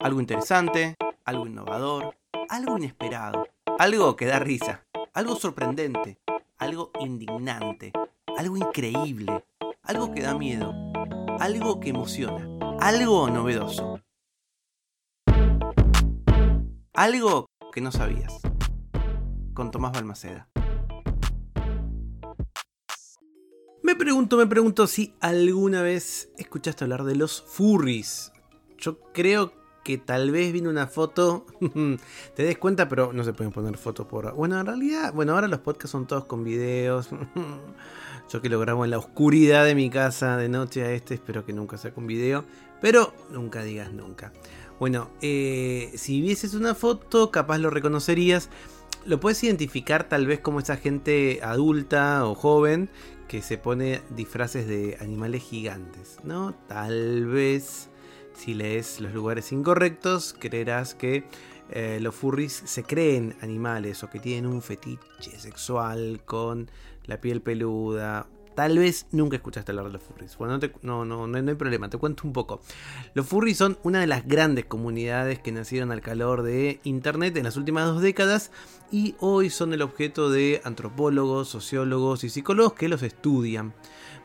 Algo 0.00 0.18
interesante, 0.18 0.96
algo 1.26 1.46
innovador, 1.46 2.16
algo 2.48 2.78
inesperado, 2.78 3.46
algo 3.78 4.16
que 4.16 4.24
da 4.24 4.38
risa, 4.38 4.86
algo 5.12 5.36
sorprendente, 5.36 6.18
algo 6.56 6.90
indignante, 7.00 7.92
algo 8.38 8.56
increíble, 8.56 9.44
algo 9.82 10.10
que 10.10 10.22
da 10.22 10.34
miedo, 10.34 10.72
algo 11.38 11.80
que 11.80 11.90
emociona, 11.90 12.48
algo 12.80 13.28
novedoso. 13.28 14.00
Algo 16.94 17.50
que 17.70 17.82
no 17.82 17.92
sabías. 17.92 18.40
Con 19.52 19.70
Tomás 19.70 19.92
Balmaceda. 19.92 20.48
Me 23.82 23.94
pregunto, 23.96 24.38
me 24.38 24.46
pregunto 24.46 24.86
si 24.86 25.14
alguna 25.20 25.82
vez 25.82 26.32
escuchaste 26.38 26.84
hablar 26.84 27.04
de 27.04 27.16
los 27.16 27.42
furries. 27.42 28.32
Yo 28.78 28.98
creo 29.12 29.59
que 29.82 29.98
tal 29.98 30.30
vez 30.30 30.52
vino 30.52 30.70
una 30.70 30.86
foto, 30.86 31.46
te 32.34 32.42
des 32.42 32.58
cuenta, 32.58 32.88
pero 32.88 33.12
no 33.12 33.24
se 33.24 33.32
pueden 33.32 33.52
poner 33.52 33.76
fotos 33.76 34.06
por... 34.06 34.34
Bueno, 34.34 34.58
en 34.60 34.66
realidad, 34.66 35.12
bueno, 35.12 35.34
ahora 35.34 35.48
los 35.48 35.60
podcasts 35.60 35.92
son 35.92 36.06
todos 36.06 36.24
con 36.24 36.44
videos. 36.44 37.08
Yo 38.30 38.40
que 38.40 38.48
lo 38.48 38.60
grabo 38.60 38.84
en 38.84 38.92
la 38.92 38.98
oscuridad 38.98 39.64
de 39.64 39.74
mi 39.74 39.90
casa 39.90 40.36
de 40.36 40.48
noche 40.48 40.84
a 40.84 40.92
este, 40.92 41.14
espero 41.14 41.44
que 41.44 41.52
nunca 41.52 41.76
sea 41.78 41.92
con 41.92 42.06
video, 42.06 42.44
pero 42.80 43.12
nunca 43.30 43.62
digas 43.62 43.92
nunca. 43.92 44.32
Bueno, 44.78 45.10
eh, 45.20 45.92
si 45.96 46.20
vieses 46.20 46.54
una 46.54 46.74
foto, 46.74 47.30
capaz 47.30 47.58
lo 47.58 47.70
reconocerías. 47.70 48.48
Lo 49.04 49.18
puedes 49.18 49.42
identificar 49.42 50.08
tal 50.08 50.26
vez 50.26 50.40
como 50.40 50.60
esa 50.60 50.76
gente 50.76 51.40
adulta 51.42 52.24
o 52.26 52.34
joven 52.34 52.88
que 53.28 53.42
se 53.42 53.58
pone 53.58 54.00
disfraces 54.10 54.66
de 54.66 54.96
animales 55.00 55.42
gigantes, 55.42 56.18
¿no? 56.24 56.54
Tal 56.66 57.26
vez 57.26 57.89
si 58.40 58.54
lees 58.54 59.00
los 59.00 59.12
lugares 59.12 59.52
incorrectos, 59.52 60.34
creerás 60.38 60.94
que 60.94 61.24
eh, 61.68 61.98
los 62.00 62.14
furries 62.14 62.62
se 62.64 62.82
creen 62.84 63.36
animales 63.42 64.02
o 64.02 64.08
que 64.08 64.18
tienen 64.18 64.46
un 64.46 64.62
fetiche 64.62 65.38
sexual 65.38 66.22
con 66.24 66.70
la 67.04 67.20
piel 67.20 67.42
peluda. 67.42 68.26
Tal 68.54 68.78
vez 68.78 69.06
nunca 69.12 69.36
escuchaste 69.36 69.72
hablar 69.72 69.86
de 69.88 69.92
los 69.92 70.02
furries. 70.02 70.38
Bueno, 70.38 70.58
no, 70.80 71.04
no, 71.04 71.26
no, 71.26 71.50
hay 71.50 71.54
problema, 71.54 71.90
te 71.90 71.98
cuento 71.98 72.22
un 72.26 72.32
poco. 72.32 72.62
Los 73.12 73.26
furries 73.26 73.58
son 73.58 73.78
una 73.82 74.00
de 74.00 74.06
las 74.06 74.26
grandes 74.26 74.64
comunidades 74.64 75.38
que 75.38 75.52
nacieron 75.52 75.92
al 75.92 76.00
calor 76.00 76.42
de 76.42 76.80
Internet 76.82 77.36
en 77.36 77.44
las 77.44 77.58
últimas 77.58 77.84
dos 77.84 78.00
décadas 78.00 78.52
y 78.90 79.16
hoy 79.20 79.50
son 79.50 79.74
el 79.74 79.82
objeto 79.82 80.30
de 80.30 80.62
antropólogos, 80.64 81.48
sociólogos 81.48 82.24
y 82.24 82.30
psicólogos 82.30 82.72
que 82.72 82.88
los 82.88 83.02
estudian. 83.02 83.74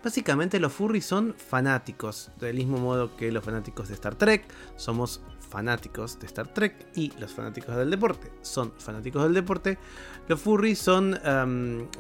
Básicamente 0.06 0.60
los 0.60 0.72
furries 0.72 1.04
son 1.04 1.34
fanáticos, 1.34 2.30
del 2.40 2.58
mismo 2.58 2.78
modo 2.78 3.18
que 3.18 3.32
los 3.32 3.44
fanáticos 3.44 3.88
de 3.88 3.96
Star 3.96 4.14
Trek 4.14 4.46
somos 4.76 5.20
fanáticos 5.40 6.20
de 6.20 6.28
Star 6.28 6.48
Trek 6.54 6.76
y 6.94 7.12
los 7.20 7.34
fanáticos 7.34 7.76
del 7.76 7.90
deporte 7.90 8.32
son 8.44 8.72
fanáticos 8.78 9.24
del 9.24 9.34
deporte. 9.34 9.80
Los 10.28 10.40
furries 10.40 10.78
son 10.78 11.20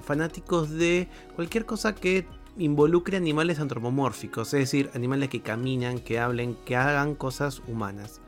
fanáticos 0.03 0.69
de 0.69 1.09
cualquier 1.35 1.65
cosa 1.65 1.95
que 1.95 2.27
involucre 2.59 3.17
animales 3.17 3.59
antropomórficos, 3.59 4.53
es 4.53 4.59
decir, 4.59 4.91
animales 4.93 5.29
que 5.29 5.41
caminan, 5.41 5.97
que 5.97 6.19
hablen, 6.19 6.55
que 6.63 6.75
hagan 6.75 7.15
cosas 7.15 7.63
humanas. 7.67 8.21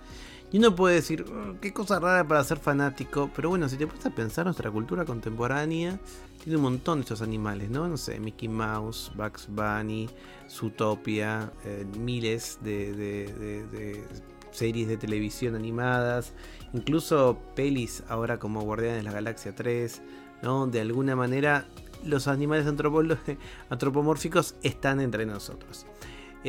Y 0.52 0.60
uno 0.60 0.74
puede 0.76 0.96
decir, 0.96 1.26
oh, 1.28 1.56
qué 1.60 1.74
cosa 1.74 2.00
rara 2.00 2.26
para 2.26 2.44
ser 2.44 2.58
fanático, 2.58 3.30
pero 3.36 3.50
bueno, 3.50 3.68
si 3.68 3.76
te 3.76 3.86
pones 3.86 4.06
a 4.06 4.12
pensar, 4.12 4.46
nuestra 4.46 4.72
cultura 4.72 5.04
contemporánea 5.04 6.00
tiene 6.42 6.56
un 6.56 6.64
montón 6.64 7.00
de 7.00 7.02
estos 7.02 7.22
animales, 7.22 7.70
¿no? 7.70 7.88
No 7.88 7.98
sé, 7.98 8.20
Mickey 8.20 8.48
Mouse, 8.48 9.12
Bugs 9.16 9.48
Bunny, 9.50 10.10
Zootopia, 10.50 11.52
eh, 11.66 11.86
miles 11.98 12.60
de, 12.62 14.06
series 14.52 14.88
de 14.88 14.96
televisión 14.96 15.56
animadas, 15.56 16.34
incluso 16.74 17.38
pelis 17.54 18.04
ahora 18.08 18.40
como 18.40 18.62
Guardianes 18.62 18.98
de 18.98 19.04
la 19.04 19.12
Galaxia 19.12 19.54
3, 19.54 20.02
¿no? 20.44 20.66
De 20.68 20.80
alguna 20.80 21.18
manera 21.18 21.68
los 22.06 22.30
animales 22.30 22.66
antropomórficos 23.70 24.56
están 24.64 25.02
entre 25.02 25.26
nosotros. 25.26 25.86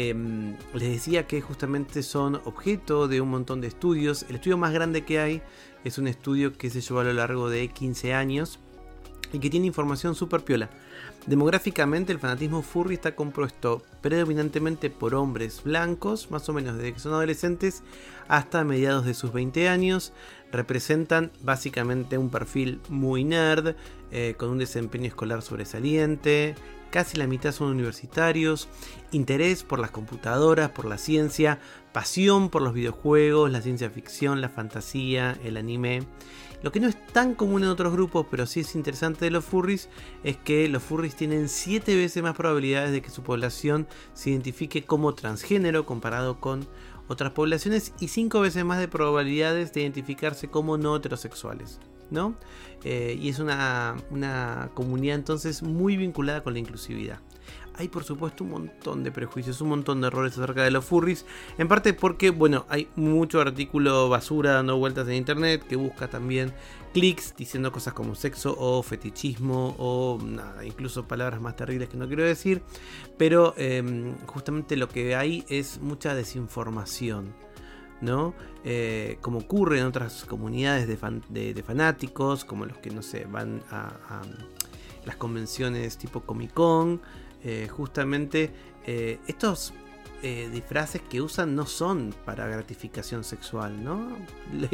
Em, 0.00 0.54
les 0.74 0.90
decía 0.90 1.26
que 1.26 1.40
justamente 1.40 2.04
son 2.04 2.36
objeto 2.44 3.08
de 3.08 3.20
un 3.20 3.30
montón 3.30 3.60
de 3.60 3.66
estudios. 3.66 4.24
El 4.28 4.36
estudio 4.36 4.56
más 4.56 4.72
grande 4.72 5.04
que 5.04 5.18
hay 5.18 5.42
es 5.82 5.98
un 5.98 6.06
estudio 6.06 6.52
que 6.52 6.70
se 6.70 6.80
llevó 6.80 7.00
a 7.00 7.04
lo 7.04 7.12
largo 7.12 7.50
de 7.50 7.66
15 7.66 8.14
años 8.14 8.60
y 9.32 9.40
que 9.40 9.50
tiene 9.50 9.66
información 9.66 10.14
super 10.14 10.44
piola. 10.44 10.70
Demográficamente 11.26 12.12
el 12.12 12.20
fanatismo 12.20 12.62
furry 12.62 12.94
está 12.94 13.16
compuesto 13.16 13.82
predominantemente 14.00 14.88
por 14.88 15.16
hombres 15.16 15.64
blancos, 15.64 16.30
más 16.30 16.48
o 16.48 16.52
menos 16.52 16.76
desde 16.76 16.92
que 16.92 17.00
son 17.00 17.14
adolescentes 17.14 17.82
hasta 18.28 18.62
mediados 18.62 19.04
de 19.04 19.14
sus 19.14 19.32
20 19.32 19.68
años. 19.68 20.12
Representan 20.52 21.32
básicamente 21.42 22.18
un 22.18 22.30
perfil 22.30 22.80
muy 22.88 23.24
nerd, 23.24 23.74
eh, 24.12 24.36
con 24.38 24.50
un 24.50 24.58
desempeño 24.58 25.06
escolar 25.06 25.42
sobresaliente, 25.42 26.54
casi 26.90 27.16
la 27.16 27.26
mitad 27.26 27.52
son 27.52 27.68
universitarios, 27.68 28.68
interés 29.12 29.62
por 29.62 29.78
las 29.78 29.90
computadoras, 29.90 30.70
por 30.70 30.84
la 30.84 30.98
ciencia, 30.98 31.58
pasión 31.92 32.50
por 32.50 32.62
los 32.62 32.74
videojuegos, 32.74 33.50
la 33.50 33.60
ciencia 33.60 33.90
ficción, 33.90 34.40
la 34.40 34.48
fantasía, 34.48 35.38
el 35.44 35.56
anime. 35.56 36.02
Lo 36.62 36.72
que 36.72 36.80
no 36.80 36.88
es 36.88 36.96
tan 37.12 37.34
común 37.34 37.62
en 37.62 37.68
otros 37.68 37.92
grupos, 37.92 38.26
pero 38.30 38.44
sí 38.44 38.60
es 38.60 38.74
interesante 38.74 39.24
de 39.24 39.30
los 39.30 39.44
furries, 39.44 39.88
es 40.24 40.36
que 40.36 40.68
los 40.68 40.82
furries 40.82 41.14
tienen 41.14 41.48
7 41.48 41.94
veces 41.94 42.22
más 42.22 42.34
probabilidades 42.34 42.90
de 42.90 43.00
que 43.00 43.10
su 43.10 43.22
población 43.22 43.86
se 44.12 44.30
identifique 44.30 44.84
como 44.84 45.14
transgénero 45.14 45.86
comparado 45.86 46.40
con 46.40 46.66
otras 47.06 47.32
poblaciones 47.32 47.92
y 48.00 48.08
5 48.08 48.40
veces 48.40 48.64
más 48.64 48.78
de 48.78 48.88
probabilidades 48.88 49.72
de 49.72 49.82
identificarse 49.82 50.48
como 50.48 50.76
no 50.78 50.96
heterosexuales. 50.96 51.78
¿No? 52.10 52.34
Eh, 52.84 53.18
y 53.20 53.28
es 53.28 53.38
una, 53.38 53.96
una 54.10 54.70
comunidad 54.74 55.16
entonces 55.16 55.62
muy 55.62 55.96
vinculada 55.96 56.42
con 56.42 56.52
la 56.52 56.58
inclusividad 56.60 57.20
hay 57.78 57.88
por 57.88 58.02
supuesto 58.02 58.42
un 58.42 58.50
montón 58.50 59.04
de 59.04 59.12
prejuicios, 59.12 59.60
un 59.60 59.68
montón 59.68 60.00
de 60.00 60.08
errores 60.08 60.36
acerca 60.36 60.64
de 60.64 60.72
los 60.72 60.84
furries. 60.84 61.24
En 61.58 61.68
parte 61.68 61.94
porque, 61.94 62.30
bueno, 62.30 62.66
hay 62.68 62.88
mucho 62.96 63.40
artículo 63.40 64.08
basura 64.08 64.54
dando 64.54 64.76
vueltas 64.76 65.06
en 65.08 65.14
internet 65.14 65.64
que 65.66 65.76
busca 65.76 66.08
también 66.08 66.52
clics 66.92 67.36
diciendo 67.36 67.70
cosas 67.70 67.94
como 67.94 68.16
sexo 68.16 68.56
o 68.58 68.82
fetichismo 68.82 69.76
o 69.78 70.18
nada, 70.20 70.64
incluso 70.64 71.06
palabras 71.06 71.40
más 71.40 71.54
terribles 71.54 71.88
que 71.88 71.96
no 71.96 72.08
quiero 72.08 72.24
decir. 72.24 72.62
Pero 73.16 73.54
em, 73.56 74.16
justamente 74.26 74.76
lo 74.76 74.88
que 74.88 75.14
hay 75.14 75.44
es 75.48 75.80
mucha 75.80 76.14
desinformación. 76.14 77.32
¿No? 78.00 78.34
Eh, 78.64 79.18
como 79.20 79.38
ocurre 79.40 79.80
en 79.80 79.86
otras 79.86 80.24
comunidades 80.24 80.86
de, 80.88 81.62
fanáticos, 81.62 82.44
como 82.44 82.66
los 82.66 82.78
que 82.78 82.90
no 82.90 83.02
sé, 83.02 83.24
van 83.24 83.62
a, 83.70 83.86
a 84.08 84.22
las 85.04 85.16
convenciones 85.16 85.96
tipo 85.96 86.20
Comic 86.20 86.52
Con, 86.52 87.00
eh, 87.44 87.68
justamente 87.68 88.50
eh, 88.86 89.20
estos 89.26 89.72
eh, 90.22 90.50
disfraces 90.52 91.00
que 91.00 91.22
usan 91.22 91.54
no 91.54 91.64
son 91.64 92.12
para 92.24 92.48
gratificación 92.48 93.22
sexual, 93.22 93.84
¿no? 93.84 94.16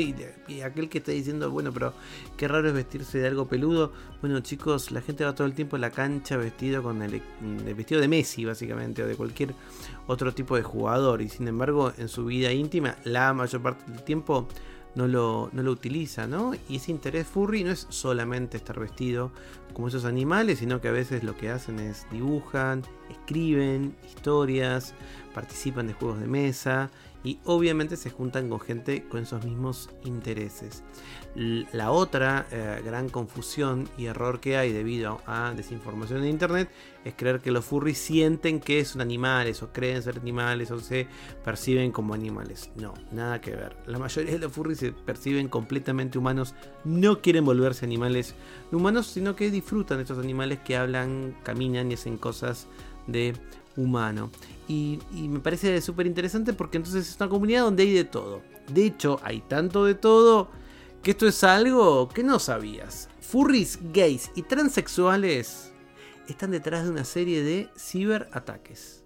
Y 0.49 0.61
aquel 0.61 0.89
que 0.89 0.99
está 0.99 1.13
diciendo, 1.13 1.51
bueno, 1.51 1.73
pero 1.73 1.93
qué 2.37 2.49
raro 2.49 2.69
es 2.69 2.75
vestirse 2.75 3.19
de 3.19 3.29
algo 3.29 3.47
peludo. 3.47 3.93
Bueno, 4.23 4.41
chicos, 4.41 4.91
la 4.91 5.03
gente 5.03 5.25
va 5.25 5.35
todo 5.35 5.47
el 5.47 5.53
tiempo 5.53 5.77
en 5.77 5.83
la 5.83 5.91
cancha 5.91 6.37
vestido 6.37 6.83
con 6.83 7.03
el, 7.03 7.21
el 7.43 7.75
vestido 7.75 8.01
de 8.01 8.09
Messi, 8.09 8.45
básicamente, 8.45 9.03
o 9.03 9.07
de 9.07 9.17
cualquier 9.17 9.55
otro 10.07 10.33
tipo 10.33 10.57
de 10.57 10.63
jugador. 10.63 11.21
Y 11.21 11.29
sin 11.29 11.47
embargo, 11.47 11.93
en 11.99 12.09
su 12.09 12.25
vida 12.25 12.51
íntima, 12.51 12.97
la 13.05 13.35
mayor 13.35 13.63
parte 13.63 13.91
del 13.91 14.03
tiempo 14.03 14.49
no 14.95 15.09
lo, 15.09 15.51
no 15.53 15.63
lo 15.63 15.71
utiliza, 15.71 16.27
¿no? 16.27 16.53
Y 16.69 16.77
ese 16.77 16.93
interés 16.93 17.27
furry 17.27 17.65
no 17.65 17.71
es 17.71 17.87
solamente 17.91 18.57
estar 18.57 18.79
vestido 18.79 19.33
como 19.73 19.89
esos 19.89 20.05
animales, 20.05 20.61
sino 20.61 20.81
que 20.81 20.89
a 20.89 20.93
veces 20.93 21.25
lo 21.25 21.37
que 21.37 21.51
hacen 21.51 21.81
es 21.81 22.07
dibujan, 22.11 22.83
escriben 23.11 23.95
historias, 24.07 24.95
participan 25.35 25.89
de 25.89 25.95
juegos 25.95 26.21
de 26.21 26.27
mesa 26.27 26.91
y 27.25 27.39
obviamente 27.45 27.97
se 27.97 28.11
juntan 28.11 28.51
con 28.51 28.61
gente 28.61 29.09
con 29.09 29.23
esos 29.23 29.45
mismos 29.45 29.89
intereses. 30.05 30.85
La 31.35 31.91
otra 31.91 32.47
eh, 32.53 32.81
gran 32.85 33.09
confusión 33.09 33.89
y 33.97 34.07
error 34.07 34.39
que 34.41 34.57
hay 34.57 34.73
debido 34.73 35.21
a 35.27 35.53
desinformación 35.57 36.23
en 36.23 36.29
internet 36.29 36.71
es 37.05 37.15
creer 37.15 37.41
que 37.41 37.51
los 37.51 37.65
furries 37.65 37.99
sienten 37.99 38.61
que 38.61 38.85
son 38.85 39.01
animales 39.01 39.63
o 39.63 39.73
creen 39.73 40.03
ser 40.03 40.19
animales 40.19 40.71
o 40.71 40.79
se 40.79 41.09
perciben 41.43 41.91
como 41.91 42.15
animales. 42.15 42.71
No, 42.77 42.95
nada 43.11 43.41
que 43.41 43.53
ver. 43.53 43.77
La 43.87 43.99
mayoría 43.99 44.33
de 44.33 44.39
los 44.39 44.53
furries 44.53 44.79
se 44.79 44.93
perciben 44.93 45.49
completamente 45.49 46.19
humanos, 46.19 46.55
no 46.85 47.21
quieren 47.21 47.45
volverse 47.45 47.87
animales 47.87 48.35
humanos, 48.71 49.07
sino 49.07 49.35
que 49.35 49.51
disfrutan 49.51 49.97
de 49.99 50.03
estos 50.03 50.19
animales 50.19 50.61
que 50.61 50.77
hablan, 50.77 51.35
caminan 51.43 51.91
y 51.91 51.95
hacen 51.95 52.19
cosas 52.19 52.69
de 53.07 53.35
humano. 53.77 54.31
Y, 54.69 54.99
me 55.13 55.41
parece 55.41 55.81
súper 55.81 56.07
interesante 56.07 56.53
porque 56.53 56.79
entonces 56.79 57.09
es 57.09 57.17
una 57.21 57.29
comunidad 57.29 57.63
donde 57.63 57.83
hay 57.83 57.93
de 57.93 58.05
todo. 58.05 58.43
De 58.73 58.87
hecho, 58.87 59.21
hay 59.23 59.41
tanto 59.41 59.85
de 59.85 59.95
todo 59.95 60.51
que 61.03 61.11
esto 61.13 61.29
es 61.29 61.45
algo 61.45 62.09
que 62.09 62.23
no 62.23 62.39
sabías. 62.39 63.09
Furries, 63.21 63.79
gays 63.93 64.31
y 64.35 64.43
transexuales 64.43 65.73
están 66.29 66.51
detrás 66.51 66.85
de 66.85 66.91
una 66.91 67.05
serie 67.05 67.43
de 67.43 67.69
ciberataques. 67.77 69.04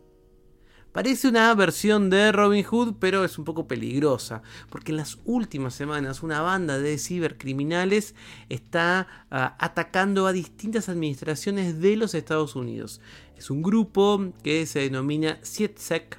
Parece 0.99 1.29
una 1.29 1.55
versión 1.55 2.11
de 2.11 2.33
Robin 2.33 2.65
Hood, 2.65 2.95
pero 2.99 3.25
es 3.25 3.39
un 3.39 3.45
poco 3.45 3.69
peligrosa, 3.69 4.43
porque 4.69 4.91
en 4.91 4.97
las 4.97 5.19
últimas 5.25 5.73
semanas 5.73 6.25
una 6.25 6.41
banda 6.41 6.77
de 6.81 6.99
cibercriminales 6.99 8.17
está 8.49 9.06
ah, 9.31 9.55
atacando 9.61 10.27
a 10.27 10.33
distintas 10.33 10.89
administraciones 10.89 11.81
de 11.81 11.95
los 11.95 12.15
Estados 12.15 12.56
Unidos. 12.56 13.00
Es 13.37 13.49
un 13.49 13.62
grupo 13.62 14.33
que 14.43 14.67
se 14.67 14.81
denomina 14.81 15.39
CIETSEC 15.45 16.19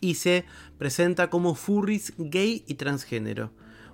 y 0.00 0.14
se 0.14 0.44
presenta 0.76 1.30
como 1.30 1.54
furries 1.54 2.14
gay 2.18 2.64
y 2.66 2.74
transgénero. 2.74 3.52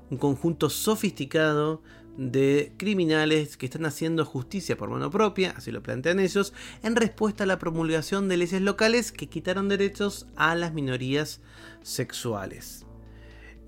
Un 0.08 0.16
conjunto 0.16 0.70
sofisticado 0.70 1.82
de 2.16 2.72
criminales 2.76 3.56
que 3.56 3.66
están 3.66 3.86
haciendo 3.86 4.24
justicia 4.24 4.76
por 4.76 4.90
mano 4.90 5.10
propia, 5.10 5.54
así 5.56 5.72
lo 5.72 5.82
plantean 5.82 6.20
ellos, 6.20 6.52
en 6.82 6.96
respuesta 6.96 7.44
a 7.44 7.46
la 7.46 7.58
promulgación 7.58 8.28
de 8.28 8.36
leyes 8.36 8.60
locales 8.60 9.12
que 9.12 9.28
quitaron 9.28 9.68
derechos 9.68 10.26
a 10.36 10.54
las 10.54 10.72
minorías 10.72 11.40
sexuales. 11.82 12.86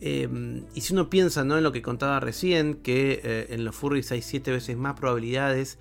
Em, 0.00 0.64
y 0.75 0.82
si 0.82 0.93
uno 0.93 1.08
piensa 1.08 1.44
¿no? 1.44 1.56
en 1.56 1.64
lo 1.64 1.72
que 1.72 1.82
contaba 1.82 2.20
recién, 2.20 2.75
que 2.75 3.20
eh, 3.25 3.46
en 3.50 3.64
los 3.64 3.75
furries 3.75 4.12
hay 4.12 4.22
siete 4.22 4.50
veces 4.50 4.76
más 4.76 4.94
probabilidades 4.94 5.78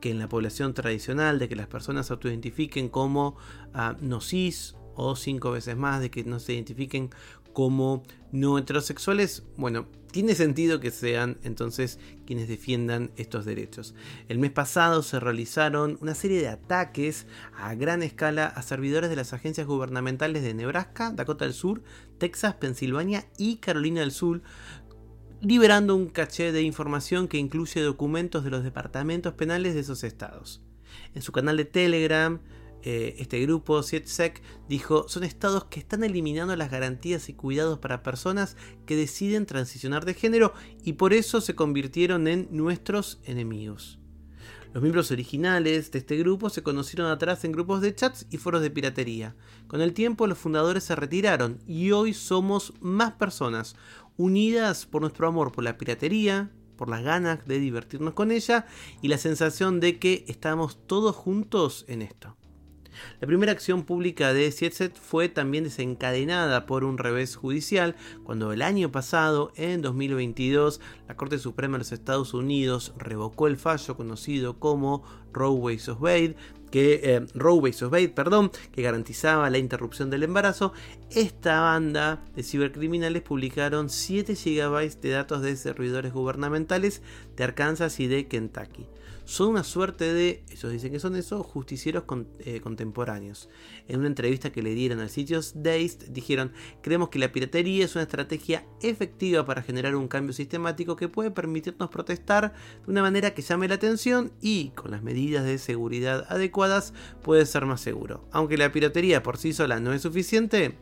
que 0.00 0.10
en 0.10 0.18
la 0.18 0.28
población 0.28 0.74
tradicional 0.74 1.38
de 1.38 1.48
que 1.48 1.56
las 1.56 1.66
personas 1.66 2.06
se 2.06 2.12
autoidentifiquen 2.12 2.88
como 2.88 3.36
uh, 3.74 3.94
no 4.00 4.20
cis 4.20 4.76
o 4.94 5.16
cinco 5.16 5.52
veces 5.52 5.76
más 5.76 6.00
de 6.00 6.10
que 6.10 6.24
no 6.24 6.40
se 6.40 6.54
identifiquen 6.54 7.10
como 7.56 8.02
no 8.32 8.58
heterosexuales, 8.58 9.42
bueno, 9.56 9.86
tiene 10.12 10.34
sentido 10.34 10.78
que 10.78 10.90
sean 10.90 11.38
entonces 11.42 11.98
quienes 12.26 12.48
defiendan 12.48 13.12
estos 13.16 13.46
derechos. 13.46 13.94
El 14.28 14.38
mes 14.38 14.50
pasado 14.50 15.02
se 15.02 15.18
realizaron 15.20 15.96
una 16.02 16.14
serie 16.14 16.38
de 16.38 16.48
ataques 16.48 17.26
a 17.56 17.74
gran 17.74 18.02
escala 18.02 18.44
a 18.44 18.60
servidores 18.60 19.08
de 19.08 19.16
las 19.16 19.32
agencias 19.32 19.66
gubernamentales 19.66 20.42
de 20.42 20.52
Nebraska, 20.52 21.12
Dakota 21.12 21.46
del 21.46 21.54
Sur, 21.54 21.82
Texas, 22.18 22.56
Pensilvania 22.56 23.24
y 23.38 23.56
Carolina 23.56 24.00
del 24.00 24.12
Sur, 24.12 24.42
liberando 25.40 25.96
un 25.96 26.10
caché 26.10 26.52
de 26.52 26.60
información 26.60 27.26
que 27.26 27.38
incluye 27.38 27.80
documentos 27.80 28.44
de 28.44 28.50
los 28.50 28.64
departamentos 28.64 29.32
penales 29.32 29.72
de 29.72 29.80
esos 29.80 30.04
estados. 30.04 30.60
En 31.14 31.22
su 31.22 31.32
canal 31.32 31.56
de 31.56 31.64
Telegram, 31.64 32.38
eh, 32.88 33.16
este 33.18 33.40
grupo, 33.40 33.82
CIETSEC, 33.82 34.40
dijo, 34.68 35.08
son 35.08 35.24
estados 35.24 35.64
que 35.64 35.80
están 35.80 36.04
eliminando 36.04 36.54
las 36.54 36.70
garantías 36.70 37.28
y 37.28 37.32
cuidados 37.32 37.80
para 37.80 38.04
personas 38.04 38.56
que 38.86 38.94
deciden 38.94 39.44
transicionar 39.44 40.04
de 40.04 40.14
género 40.14 40.52
y 40.84 40.92
por 40.92 41.12
eso 41.12 41.40
se 41.40 41.56
convirtieron 41.56 42.28
en 42.28 42.46
nuestros 42.52 43.18
enemigos. 43.24 43.98
Los 44.72 44.84
miembros 44.84 45.10
originales 45.10 45.90
de 45.90 45.98
este 45.98 46.16
grupo 46.16 46.48
se 46.48 46.62
conocieron 46.62 47.10
atrás 47.10 47.44
en 47.44 47.50
grupos 47.50 47.80
de 47.80 47.92
chats 47.92 48.24
y 48.30 48.36
foros 48.36 48.62
de 48.62 48.70
piratería. 48.70 49.34
Con 49.66 49.80
el 49.80 49.92
tiempo 49.92 50.28
los 50.28 50.38
fundadores 50.38 50.84
se 50.84 50.94
retiraron 50.94 51.58
y 51.66 51.90
hoy 51.90 52.14
somos 52.14 52.72
más 52.78 53.14
personas 53.14 53.74
unidas 54.16 54.86
por 54.86 55.00
nuestro 55.00 55.26
amor 55.26 55.50
por 55.50 55.64
la 55.64 55.76
piratería, 55.76 56.52
por 56.76 56.88
las 56.88 57.02
ganas 57.02 57.48
de 57.48 57.58
divertirnos 57.58 58.14
con 58.14 58.30
ella 58.30 58.64
y 59.02 59.08
la 59.08 59.18
sensación 59.18 59.80
de 59.80 59.98
que 59.98 60.24
estamos 60.28 60.78
todos 60.86 61.16
juntos 61.16 61.84
en 61.88 62.02
esto. 62.02 62.36
La 63.20 63.26
primera 63.26 63.52
acción 63.52 63.84
pública 63.84 64.32
de 64.32 64.50
Sietset 64.50 64.96
fue 64.96 65.28
también 65.28 65.64
desencadenada 65.64 66.66
por 66.66 66.84
un 66.84 66.98
revés 66.98 67.36
judicial 67.36 67.96
cuando 68.24 68.52
el 68.52 68.62
año 68.62 68.92
pasado, 68.92 69.52
en 69.56 69.82
2022, 69.82 70.80
la 71.08 71.16
Corte 71.16 71.38
Suprema 71.38 71.74
de 71.74 71.78
los 71.78 71.92
Estados 71.92 72.34
Unidos 72.34 72.92
revocó 72.98 73.46
el 73.46 73.56
fallo 73.56 73.96
conocido 73.96 74.58
como 74.58 75.04
Roe 75.32 75.76
vs. 75.76 75.96
Wade, 76.00 76.36
que 76.70 77.00
eh, 77.02 77.26
Roe. 77.34 77.60
Wade, 77.60 78.08
perdón, 78.08 78.50
que 78.72 78.82
garantizaba 78.82 79.50
la 79.50 79.58
interrupción 79.58 80.10
del 80.10 80.22
embarazo, 80.22 80.72
esta 81.10 81.60
banda 81.60 82.24
de 82.34 82.42
cibercriminales 82.42 83.22
publicaron 83.22 83.88
7 83.88 84.34
GB 84.34 85.00
de 85.00 85.10
datos 85.10 85.42
de 85.42 85.56
servidores 85.56 86.12
gubernamentales 86.12 87.02
de 87.36 87.44
Arkansas 87.44 88.00
y 88.00 88.06
de 88.06 88.26
Kentucky 88.26 88.86
son 89.26 89.48
una 89.48 89.64
suerte 89.64 90.14
de, 90.14 90.44
ellos 90.50 90.70
dicen 90.70 90.92
que 90.92 91.00
son 91.00 91.16
eso, 91.16 91.42
justicieros 91.42 92.04
eh, 92.38 92.60
contemporáneos. 92.60 93.48
En 93.88 93.98
una 93.98 94.06
entrevista 94.06 94.52
que 94.52 94.62
le 94.62 94.72
dieron 94.72 95.00
al 95.00 95.10
sitio 95.10 95.40
Dazed, 95.54 96.10
dijeron, 96.10 96.52
creemos 96.80 97.08
que 97.08 97.18
la 97.18 97.32
piratería 97.32 97.84
es 97.84 97.96
una 97.96 98.04
estrategia 98.04 98.64
efectiva 98.80 99.44
para 99.44 99.62
generar 99.62 99.96
un 99.96 100.06
cambio 100.06 100.32
sistemático 100.32 100.94
que 100.94 101.08
puede 101.08 101.32
permitirnos 101.32 101.90
protestar 101.90 102.54
de 102.84 102.90
una 102.90 103.02
manera 103.02 103.34
que 103.34 103.42
llame 103.42 103.66
la 103.66 103.74
atención 103.74 104.32
y, 104.40 104.68
con 104.70 104.92
las 104.92 105.02
medidas 105.02 105.44
de 105.44 105.58
seguridad 105.58 106.24
adecuadas, 106.28 106.94
puede 107.22 107.46
ser 107.46 107.66
más 107.66 107.80
seguro. 107.80 108.28
Aunque 108.30 108.56
la 108.56 108.70
piratería 108.70 109.24
por 109.24 109.38
sí 109.38 109.52
sola 109.52 109.80
no 109.80 109.92
es 109.92 110.02
suficiente, 110.02 110.78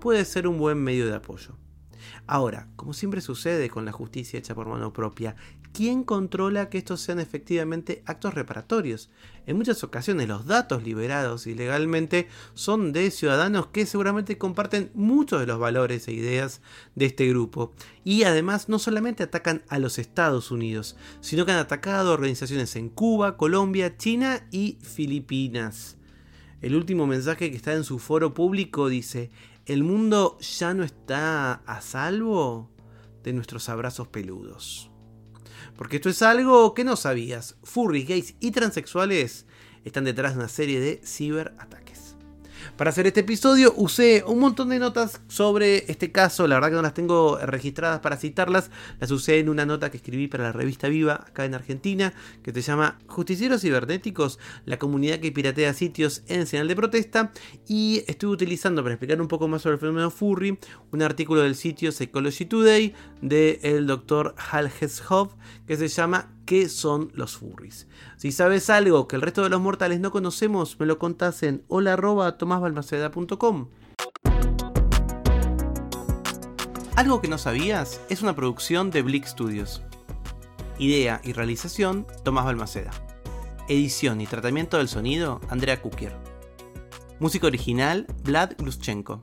puede 0.00 0.24
ser 0.24 0.46
un 0.46 0.58
buen 0.58 0.78
medio 0.78 1.08
de 1.08 1.14
apoyo. 1.16 1.56
Ahora, 2.26 2.68
como 2.76 2.94
siempre 2.94 3.20
sucede 3.20 3.68
con 3.68 3.84
la 3.84 3.92
justicia 3.92 4.38
hecha 4.38 4.54
por 4.54 4.66
mano 4.66 4.94
propia, 4.94 5.36
¿quién 5.74 6.04
controla 6.04 6.70
que 6.70 6.78
estos 6.78 7.02
sean 7.02 7.20
efectivamente 7.20 8.02
actos 8.06 8.32
reparatorios? 8.32 9.10
En 9.46 9.58
muchas 9.58 9.84
ocasiones 9.84 10.26
los 10.26 10.46
datos 10.46 10.82
liberados 10.84 11.46
ilegalmente 11.46 12.28
son 12.54 12.94
de 12.94 13.10
ciudadanos 13.10 13.66
que 13.66 13.84
seguramente 13.84 14.38
comparten 14.38 14.90
muchos 14.94 15.38
de 15.38 15.46
los 15.46 15.58
valores 15.58 16.08
e 16.08 16.12
ideas 16.12 16.62
de 16.94 17.04
este 17.04 17.28
grupo. 17.28 17.74
Y 18.04 18.22
además 18.22 18.70
no 18.70 18.78
solamente 18.78 19.22
atacan 19.22 19.62
a 19.68 19.78
los 19.78 19.98
Estados 19.98 20.50
Unidos, 20.50 20.96
sino 21.20 21.44
que 21.44 21.52
han 21.52 21.58
atacado 21.58 22.14
organizaciones 22.14 22.74
en 22.76 22.88
Cuba, 22.88 23.36
Colombia, 23.36 23.98
China 23.98 24.46
y 24.50 24.78
Filipinas. 24.80 25.98
El 26.62 26.74
último 26.76 27.06
mensaje 27.06 27.50
que 27.50 27.56
está 27.58 27.74
en 27.74 27.84
su 27.84 27.98
foro 27.98 28.32
público 28.32 28.88
dice, 28.88 29.30
¿El 29.66 29.82
mundo 29.82 30.36
ya 30.40 30.74
no 30.74 30.84
está 30.84 31.54
a 31.54 31.80
salvo 31.80 32.70
de 33.22 33.32
nuestros 33.32 33.70
abrazos 33.70 34.08
peludos? 34.08 34.90
Porque 35.74 35.96
esto 35.96 36.10
es 36.10 36.20
algo 36.20 36.74
que 36.74 36.84
no 36.84 36.96
sabías. 36.96 37.56
Furries, 37.62 38.06
gays 38.06 38.34
y 38.40 38.50
transexuales 38.50 39.46
están 39.82 40.04
detrás 40.04 40.34
de 40.34 40.40
una 40.40 40.48
serie 40.48 40.80
de 40.80 41.00
ciberataques. 41.02 41.83
Para 42.76 42.90
hacer 42.90 43.06
este 43.06 43.20
episodio 43.20 43.72
usé 43.76 44.24
un 44.26 44.38
montón 44.38 44.68
de 44.68 44.78
notas 44.78 45.20
sobre 45.28 45.90
este 45.90 46.10
caso, 46.12 46.46
la 46.46 46.56
verdad 46.56 46.70
que 46.70 46.76
no 46.76 46.82
las 46.82 46.94
tengo 46.94 47.38
registradas 47.38 48.00
para 48.00 48.16
citarlas, 48.16 48.70
las 49.00 49.10
usé 49.10 49.38
en 49.38 49.48
una 49.48 49.64
nota 49.66 49.90
que 49.90 49.96
escribí 49.96 50.28
para 50.28 50.44
la 50.44 50.52
revista 50.52 50.88
Viva 50.88 51.24
acá 51.26 51.44
en 51.44 51.54
Argentina, 51.54 52.12
que 52.42 52.52
se 52.52 52.62
llama 52.62 52.98
Justicieros 53.06 53.62
Cibernéticos, 53.62 54.38
la 54.64 54.78
comunidad 54.78 55.20
que 55.20 55.32
piratea 55.32 55.72
sitios 55.74 56.22
en 56.26 56.46
señal 56.46 56.68
de 56.68 56.76
protesta, 56.76 57.32
y 57.68 58.02
estuve 58.06 58.32
utilizando 58.32 58.82
para 58.82 58.94
explicar 58.94 59.20
un 59.20 59.28
poco 59.28 59.48
más 59.48 59.62
sobre 59.62 59.74
el 59.74 59.80
fenómeno 59.80 60.10
furry, 60.10 60.58
un 60.90 61.02
artículo 61.02 61.42
del 61.42 61.54
sitio 61.54 61.92
Psychology 61.92 62.46
Today 62.46 62.94
del 63.22 63.58
el 63.62 63.86
doctor 63.86 64.34
Hal 64.50 64.70
Heshoff 64.80 65.34
que 65.66 65.76
se 65.76 65.88
llama 65.88 66.33
¿Qué 66.46 66.68
son 66.68 67.10
los 67.14 67.38
furries? 67.38 67.88
Si 68.18 68.30
sabes 68.30 68.68
algo 68.68 69.08
que 69.08 69.16
el 69.16 69.22
resto 69.22 69.42
de 69.42 69.48
los 69.48 69.62
mortales 69.62 70.00
no 70.00 70.10
conocemos, 70.10 70.78
me 70.78 70.84
lo 70.84 70.98
contás 70.98 71.42
en 71.42 71.64
hola.tomasbalmaceda.com. 71.68 73.68
Algo 76.96 77.22
que 77.22 77.28
no 77.28 77.38
sabías 77.38 78.02
es 78.10 78.20
una 78.20 78.36
producción 78.36 78.90
de 78.90 79.00
Blick 79.02 79.26
Studios. 79.26 79.82
Idea 80.78 81.22
y 81.24 81.32
realización, 81.32 82.06
Tomás 82.24 82.44
Balmaceda. 82.44 82.90
Edición 83.68 84.20
y 84.20 84.26
tratamiento 84.26 84.76
del 84.76 84.88
sonido, 84.88 85.40
Andrea 85.48 85.80
Kukier. 85.80 86.14
Música 87.20 87.46
original, 87.46 88.06
Vlad 88.22 88.52
Gluschenko. 88.58 89.22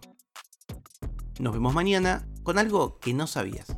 Nos 1.40 1.54
vemos 1.54 1.76
mañana 1.76 2.28
con 2.42 2.58
algo 2.58 2.98
que 3.00 3.14
no 3.14 3.28
sabías. 3.28 3.76